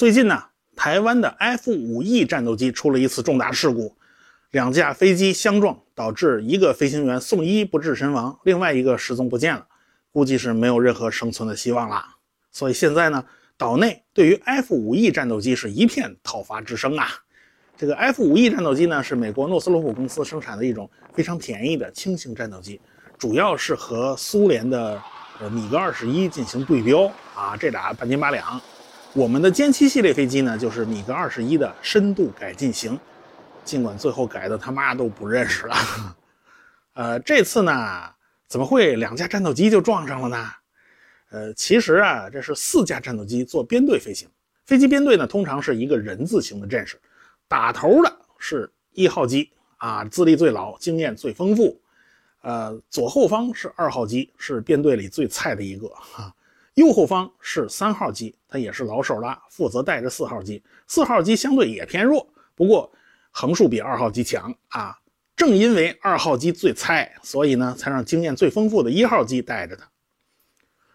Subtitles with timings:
[0.00, 0.42] 最近呢，
[0.74, 3.94] 台湾的 F 五 E 战斗机出了一次重大事故，
[4.50, 9.66] 两架飞机相撞，导致一个飞行员送医不治身亡，另外一个失踪不见了，
[10.10, 12.02] 估计是没有任何生存的希望了。
[12.50, 13.22] 所以现在呢，
[13.58, 17.06] 岛内对于 F 五 E 战斗机是一片讨伐之声啊。
[17.76, 22.80] 这个 F 五 E 战斗机呢，是美国诺斯罗普公司生产的一种非常便宜的轻型战斗机，
[23.18, 24.98] 主要是和苏联的
[25.40, 27.04] 呃米格二十一进行对标
[27.34, 28.58] 啊，这俩半斤八两。
[29.12, 32.96] 我们的歼七系列飞机呢，就是米格二十一的深度改进型，
[33.64, 35.76] 尽管最后改的他妈都不认识了。
[36.94, 37.72] 呃，这次呢，
[38.46, 40.50] 怎么会两架战斗机就撞上了呢？
[41.30, 44.28] 呃，其实啊，这是四架战斗机做编队飞行。
[44.64, 46.96] 飞机编队呢，通常是一个人字形的阵势，
[47.48, 51.80] 打头的是一号机啊，资历最老，经验最丰富。
[52.42, 56.32] 呃，左后方是二号机，是编队里最菜的一个哈。
[56.80, 60.62] 右后方是三号机，它也是老手了，负责带着四号机。
[60.86, 62.90] 四号机相对也偏弱，不过
[63.30, 64.96] 横竖比二号机强啊。
[65.36, 69.86] 正因为二号机最菜，所以呢，才让经验最丰富的一号机带着它。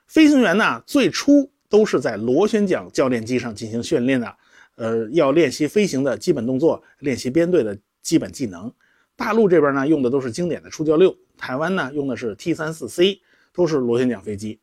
[0.07, 4.35] 飞行员呢，最初都是在螺旋桨教练机上进行训练的，
[4.75, 8.71] 呃，要练习飞行的基本动作，练习编队的基本技能。
[9.15, 13.21] 大陆这边呢，用的都是经典的初教六，台湾呢，用的是 T 三四 C，
[13.53, 14.59] 都是螺旋桨飞机。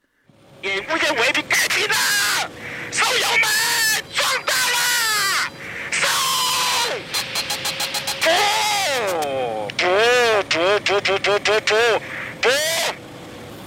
[0.62, 1.94] 也不见为凭，改皮了！
[2.92, 3.48] 手油门，
[4.14, 4.78] 撞到了！
[5.90, 6.06] 收！
[8.22, 8.28] 不
[10.46, 11.74] 不不不不不不
[12.40, 12.48] 不！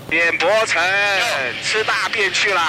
[0.10, 0.82] 扁柏成
[1.62, 2.62] 吃大便去了！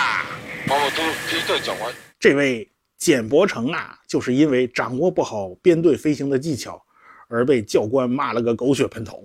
[0.66, 1.04] 把我都
[1.36, 1.94] 一个讲完。
[2.18, 6.84] 这位简伯成啊，就是因为掌握不好编队飞行的技巧，
[7.28, 9.22] 而被教官骂了个狗血喷头。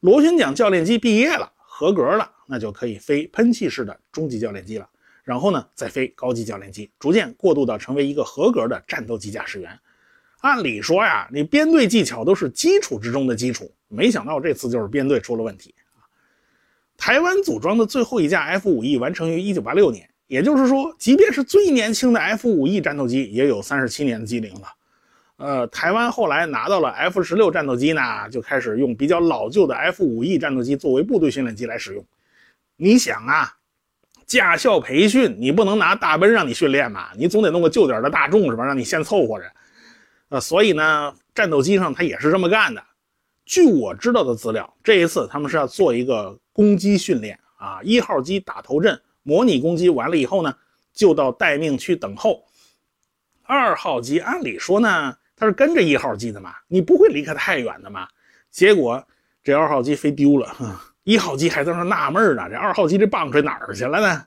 [0.00, 2.30] 螺旋桨教练机毕业了，合格了。
[2.46, 4.88] 那就可以飞喷气式的中级教练机了，
[5.22, 9.78] 然后呢，再飞高级教练机，逐渐过渡到成为一个合格的战斗机驾驶员。
[10.40, 15.74] 按理说呀，你编队技巧都是基础之中的基础，没想到这次就是编队出了问题！
[16.98, 24.68] 台湾组装的最后一架 F 五 E 完成于1986年，也就是说，即便是最年轻的 F 五 E 战斗机，也有37年的机龄了。
[25.36, 32.04] 呃，台湾后来拿到了 F 十六战斗机呢，就开始用比较老旧的 F 五 E 战斗机作为部队训练机来使用。
[32.76, 33.52] 你想啊，
[34.26, 38.64] 驾校培训你不能拿大奔让你训练嘛，你总得弄个旧点的大众是吧？
[38.64, 39.52] 让你先凑合着。
[40.30, 42.82] 呃，所以呢，战斗机上他也是这么干的。
[43.44, 50.52] 据我知道的资料，这一次他们是要做一个攻击训练啊，一号机打头阵，模拟攻击完了以后呢，
[50.92, 52.42] 就到待命区等候。
[53.42, 58.08] 二号机按理说呢，它是跟着一号机的嘛，你不会离开太远的嘛。
[58.50, 59.06] 结果
[59.42, 60.56] 这二号机飞丢了。
[61.04, 64.26] 一号机还在那纳闷呢，这二号机这棒槌哪儿去了呢？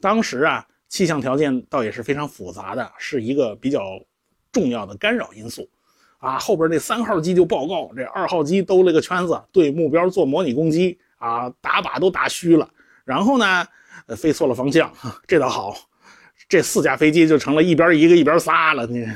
[0.00, 3.80] 当时啊，气象条件倒也是非常复杂的，是一个比较
[4.52, 5.68] 重要的干扰因素。
[6.18, 12.68] 啊，后边那三号机就报告，这二号机兜了个圈子，对目标做模拟攻击，啊，打靶都打虚了。
[13.04, 13.66] 然后呢，
[14.16, 14.92] 飞错了方向，
[15.28, 15.76] 这倒好，
[16.48, 18.86] 这四架飞机就成了一边一个一边仨了。
[18.86, 19.06] 你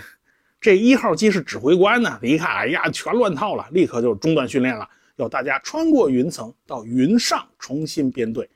[0.61, 4.89] 这一号机是指挥官呢，一看，哎呀，全乱套了，立刻就中断训练了。
[5.21, 8.49] 要大家穿过云层到云上重新编队，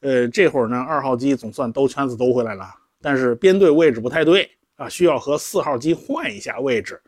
[0.00, 2.64] 呃，这会儿呢，二号机总算兜圈子兜回来了，
[3.00, 7.00] 但是编队位置不太对啊，需要和四号机换一下位置。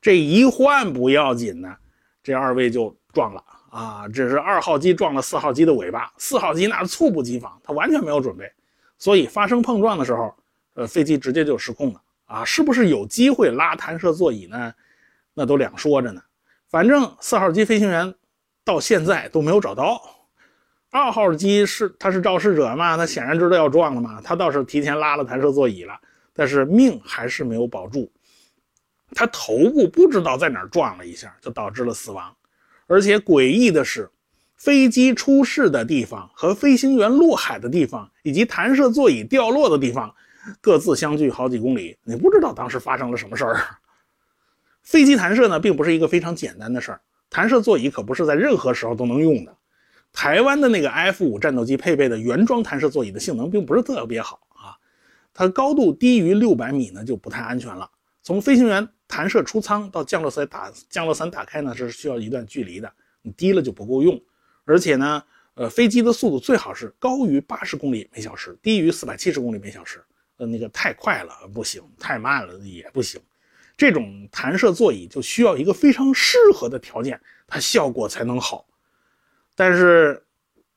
[0.00, 1.74] 这一换不要紧呢，
[2.22, 4.08] 这二位就撞了啊！
[4.08, 8.50] 这是二号机撞了四号机的尾巴，四号机那是猝不及防，他完全没有准备，
[8.98, 10.34] 所以发生碰撞的时候，
[10.74, 12.44] 呃，飞机直接就失控了啊！
[12.44, 14.74] 是不是有机会拉弹射座椅呢？
[15.32, 16.22] 那都两说着呢。
[16.68, 18.14] 反正四号机飞行员。
[18.64, 20.00] 到现在都没有找到
[20.90, 22.96] 二号机是他是肇事者嘛？
[22.96, 24.20] 他显然知道要撞了嘛？
[24.22, 25.98] 他倒是提前拉了弹射座椅了，
[26.32, 28.10] 但是命还是没有保住。
[29.14, 32.34] 他头部不知道在哪儿撞了一下，就导致了死亡。
[32.86, 34.08] 而且诡异的是，
[34.56, 40.14] 飞机出事的地方和飞行员落海的地方，以及弹射座椅掉落的地方，
[40.60, 41.96] 各自相距好几公里。
[42.04, 43.60] 你不知道当时发生了什么事儿。
[44.82, 47.00] 飞机弹射呢，并不是一个非常简单的事儿。
[47.34, 49.56] 弹射座椅可不是在任何时候都能用的。
[50.12, 54.78] 台湾的那个 F 五战斗机配备的原装弹射座椅的性能并不是特别好啊，
[55.32, 57.90] 它高度低于六百米呢就不太安全了。
[58.22, 64.22] 从飞行员弹射出舱到降落伞打降落伞打开呢是需要一段距离的，你低了就不够用。
[64.64, 65.20] 而且呢，
[65.54, 70.00] 呃，飞机的速度最好是高于八十公里每小时，低于四百七十公里每小时。
[70.36, 73.20] 呃，那个太快了不行，太慢了也不行。
[73.76, 78.66] 这种弹射座椅就需要一个非常适合的条件，它效果才能好。
[79.56, 80.22] 但是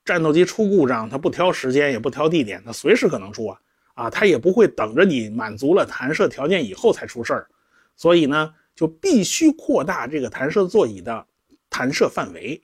[0.04, 3.60] 战斗机出故障，它不挑时间也不挑地点，它随时可能出啊！
[3.94, 7.48] 啊，它也不会等着你满足了弹射条件以后才出事儿，
[7.96, 11.26] 所以呢，就必须扩大这个弹射座椅的
[11.68, 12.62] 弹射范围。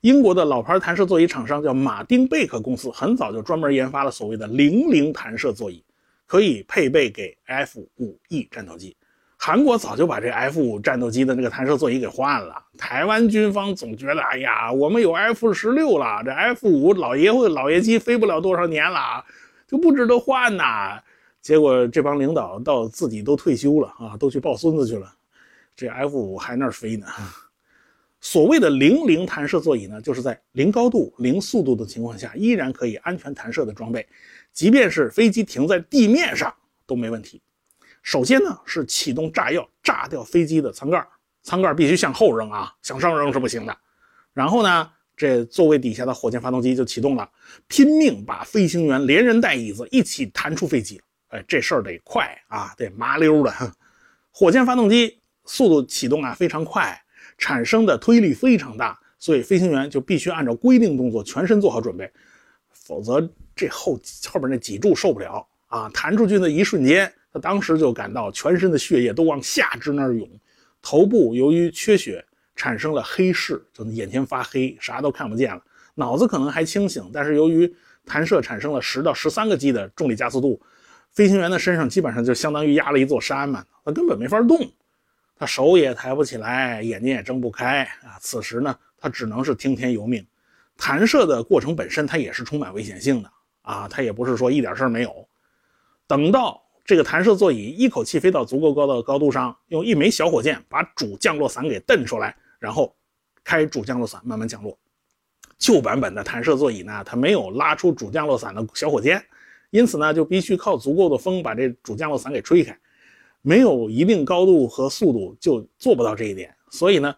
[0.00, 5.82] 英国的老牌弹射座椅厂商叫马丁贝克公司，很早就专门研发了所谓的零零弹射座椅，
[6.26, 8.96] 可以配备给 F-5E 战斗机。
[9.38, 12.60] 韩国早就把这 F 五战斗机的那个弹射座椅给换了。
[12.76, 19.24] 台湾军方总觉得，哎呀，我们有 F 十六了，这 F 五老爷会老爷机飞不了多少年了，
[19.68, 21.00] 就不值得换呐。
[21.40, 25.14] 结果这帮领导到自己都退休了啊，都去抱孙子去了，
[25.76, 27.06] 这 F 五还那儿飞呢。
[28.20, 34.04] 所谓的零零弹射座椅呢，就是在零高度、零速度的情况下，依然可以安全弹射的装备，
[34.52, 36.52] 即便是飞机停在地面上
[36.84, 37.40] 都没问题。
[38.06, 41.04] 首先呢，是启动炸药炸掉飞机的舱盖，
[41.42, 43.76] 舱盖必须向后扔啊，向上扔是不行的。
[44.32, 47.28] 然后呢，这座位底下的火箭发动机就启动了，
[47.66, 51.02] 拼命把飞行员连人带椅子一起弹出飞机。
[51.30, 53.52] 哎，这事儿得快啊，得麻溜的。
[54.30, 56.96] 火箭发动机速度启动啊非常快。
[57.38, 62.08] 产生的推力非常大，所以飞行员就必须按照规定动作全身做好准备，
[62.70, 63.20] 否则
[63.56, 63.98] 这后
[64.28, 65.90] 后边那脊柱受不了啊！
[65.92, 70.26] 弹出去的一瞬间，他当时就感到全身的血液都往下肢那儿涌，
[70.80, 72.24] 头部由于缺血
[72.54, 75.62] 产生了黑视，就眼前发黑，啥都看不见了。
[75.94, 77.70] 脑子可能还清醒，但是由于
[78.06, 80.58] 弹射产生了十到十三个 G 的重力加速度，
[81.10, 84.58] 飞行员的身上基本上就相当于压了一座山嘛，他根本没法动。
[85.38, 88.16] 他手也抬不起来，眼睛也睁不开啊！
[88.18, 90.26] 此时呢，他只能是听天由命。
[90.74, 93.30] 弹射的过程本身，它也是充满危险性的
[93.60, 93.86] 啊！
[93.86, 95.28] 它也不是说一点事儿没有。
[96.06, 102.94] 等到这个弹射座椅一口气飞到足够高的高度上，用一枚小火箭把主降落伞给蹬出来，然后
[103.42, 104.78] 开主降落伞慢慢降落。
[105.58, 109.20] 旧版本的弹射座椅呢，它没有拉出主降落伞的小火箭，
[109.70, 112.78] 因此呢，就必须靠足够的风把这主降落伞给吹开。
[113.42, 117.14] 没有一定高度和速度就做不到这一点，所以呢，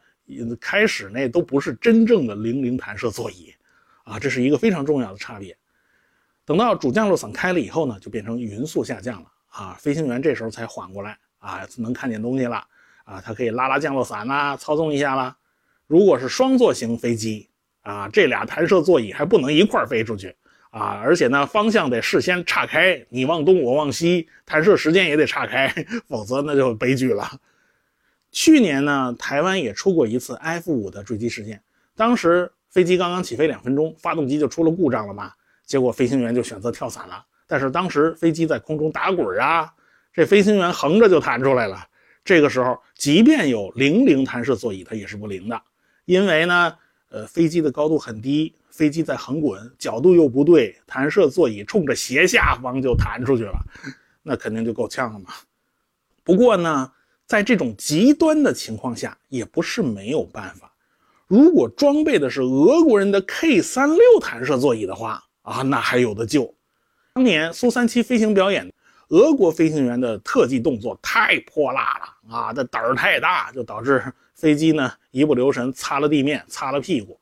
[0.61, 3.53] 开始那都不是真正的零零弹射座椅，
[4.05, 5.57] 啊，这是一个非常重要的差别。
[6.45, 12.65] 等到主降落伞开了以后呢，就变成匀速下降了，啊，飞行员这时候才缓过来，啊，能看见东西了，
[13.03, 15.37] 啊，他可以拉拉降落伞啦，操纵一下啦。
[15.89, 17.51] 如果是双座型飞机，
[17.83, 20.33] 啊，这俩弹射座椅还不能一块飞出去。
[20.71, 25.75] 啊，而且呢，方向得事先岔开，你往东，我往西，弹射时间也得岔开，
[26.07, 27.27] 否则那就悲剧了。
[28.31, 31.61] 去年呢，台湾也出过一次 F 五的坠机事件，
[31.97, 35.33] 当时飞机刚刚起飞两分钟，发动机就出了故障了嘛，
[35.65, 37.25] 结果飞行员就选择跳伞了。
[37.49, 39.75] 但是当时飞机在空中打滚啊，
[40.13, 41.85] 这飞行员横着就弹出来了。
[42.25, 45.61] 这个时候，即便有零零弹射座椅，它也是不灵的，
[46.05, 46.77] 因为呢，
[47.11, 48.55] 呃，飞机的高度很低。
[48.71, 53.59] 飞机在横滚，角度又不对，弹射座椅冲着斜下方就弹出去了，
[54.23, 55.31] 那肯定就够呛了嘛。
[56.23, 56.93] 不过呢，
[57.27, 60.73] 在这种极端的情况下，也不是没有办法。
[61.27, 66.55] 如果装备的是俄国人的 K 三六弹射座椅的话啊，那还有的救。
[67.19, 68.73] 当年苏三七飞行表演，
[69.09, 74.01] 俄国飞行员的特技动作太泼辣了啊，这胆儿太大，就导致
[74.37, 77.19] 飞机呢一不留神擦了地面，擦了屁股。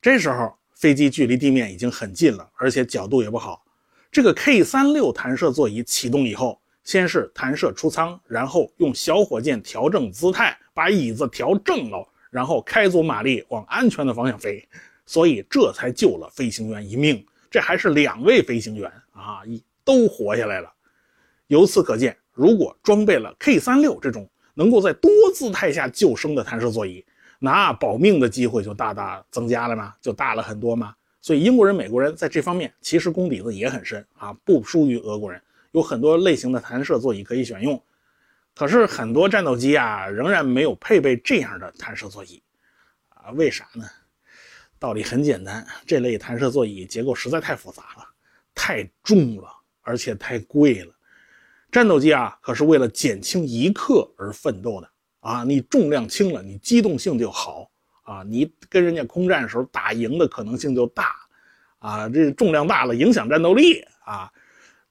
[0.00, 0.50] 这时候。
[0.74, 3.64] 飞机距离地面已经很近了，而且角度也不好。
[4.12, 14.66] 这个 K 三六弹射座椅启动以后，先是弹射出舱，然后用小火箭调整姿态，把椅子调正了，然后开足马力往安全的方向飞，
[15.04, 17.22] 所以这才救了飞行员一命。
[17.50, 20.72] 这还是两位飞行员啊，一都活下来了。
[21.48, 27.04] 由此可见，如果装备了 K 三六这种能够在多姿态下救生的弹射座椅，
[27.38, 30.94] 那保命的机会就大大增加了嘛，就大了很多嘛。
[31.20, 35.42] 所以英国人、美国人在这方面其实功底子也很深啊，不输于俄国人。
[35.72, 37.82] 有很多类型的弹射座椅可以选用，
[38.54, 42.42] 可是很多战斗机啊仍然没有配备这样的弹射座椅
[43.10, 43.30] 啊？
[43.32, 43.84] 为啥呢？
[44.78, 48.07] 道理很简单，这类弹射座椅结构实在太复杂了，
[48.60, 49.48] 太重了，
[49.82, 50.92] 而且太贵了。
[51.70, 54.90] 战斗机啊可是为了减轻一克而奋斗的。
[55.20, 57.68] 啊，你重量轻了，你机动性就好
[58.02, 61.14] 啊，你跟人家空战的时候打赢的可能性就大
[61.80, 62.08] 啊。
[62.08, 64.30] 这重量大了，影响战斗力啊。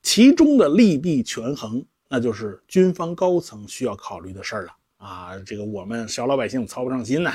[0.01, 5.31] 其中的利弊权衡，那就是军方高层需要考虑的事儿了啊。
[5.45, 7.33] 这个我们小老百姓操不上心呐。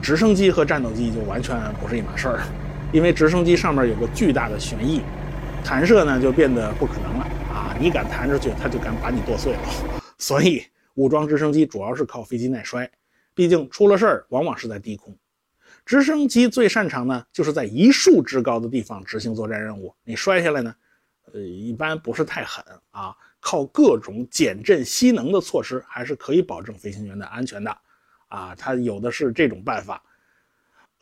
[0.00, 2.42] 直升机和战斗机就完全不是一码事儿，
[2.92, 5.02] 因为直升机上面有个巨大的旋翼，
[5.64, 7.76] 弹射呢就变得不可能了啊。
[7.80, 9.60] 你敢弹出去，它就敢把你剁碎了，
[10.18, 10.64] 所以。
[10.94, 12.90] 武装直升机主要是靠飞机耐摔，
[13.32, 15.16] 毕竟出了事儿往往是在低空。
[15.86, 19.94] 直升机最擅长呢，就是在一树之高的地方执行作战任务。
[20.04, 20.74] 你摔下来呢，
[21.32, 27.74] 呃，一般不是太狠啊，靠各种减震吸能的措施，还是可以保证飞行员的安全的
[28.26, 28.54] 啊。
[28.56, 30.02] 他有的是这种办法。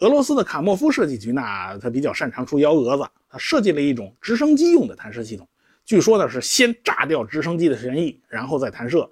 [0.00, 1.42] 俄罗斯的卡莫夫设计局呢，
[1.80, 5.48] 他比较擅长出幺蛾子，他设计了一种直升机用的弹射系统，
[5.84, 9.10] 据说呢是先炸掉直升机的旋翼，然后再弹射。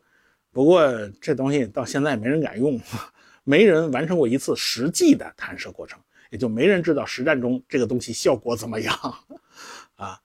[0.52, 0.88] 不过
[1.20, 2.80] 这东西到现在没人敢用，
[3.42, 5.98] 没人完成过一次实际的弹射过程，
[6.30, 8.94] 也就没人知道实战中这个东西效果怎么样
[9.96, 10.16] 啊。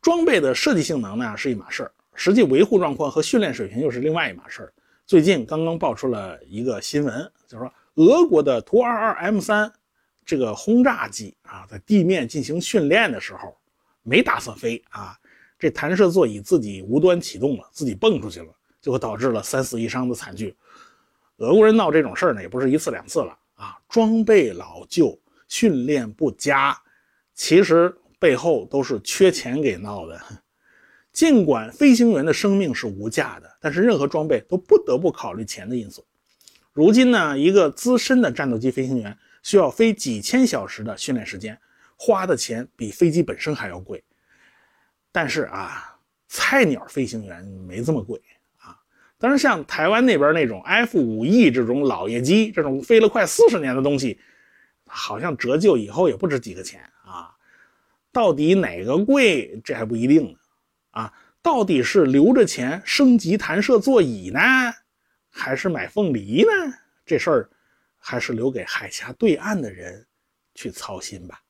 [0.00, 4.72] 装备的设计性能呢是一码事儿，实际维护状况和训练水平又是另外一码事儿。
[5.06, 9.72] 最近刚刚爆出了一个新闻，就是说俄国的图二二 M 三。
[10.24, 13.56] 这个轰炸机啊，在地面进行训练的时候，
[14.02, 15.18] 没打算飞啊，
[15.58, 18.48] 这弹射座椅自己无端启动了，自己蹦出去了，
[18.80, 20.56] 就会导致了三死一伤的惨剧。
[21.38, 26.80] 俄国人闹这种事儿呢，也不是一次两次了啊，装备老旧，训练不佳，
[27.34, 30.20] 其实背后都是缺钱给闹的。
[31.12, 36.04] 尽管飞行员的生命是无价的，但是任何装备都不得不考虑钱的因素。
[36.72, 39.18] 如今呢，一个资深的战斗机飞行员。
[39.42, 41.58] 需要飞几千小时的训练时间，
[41.96, 44.02] 花的钱比飞机本身还要贵。
[45.10, 45.96] 但是啊，
[46.28, 48.20] 菜鸟飞行员没这么贵
[48.58, 48.78] 啊。
[49.18, 54.18] 当然，像台湾那边那种 F 五 E 这种老爷机，这种飞了快四十年的东西，
[54.86, 57.30] 好像折旧以后也不值几个钱啊。
[58.10, 60.38] 到底哪个贵，这还不一定呢。
[60.92, 64.40] 啊，到底是留着钱升级弹射座椅呢，
[65.30, 66.74] 还是买凤梨呢？
[67.04, 67.50] 这事儿。
[68.02, 70.04] 还是留给海峡对岸的人
[70.54, 71.40] 去操心吧。